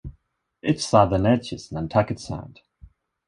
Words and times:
Its 0.63 0.83
southern 0.83 1.27
edge 1.27 1.53
is 1.53 1.71
Nantucket 1.71 2.19
Sound. 2.19 2.61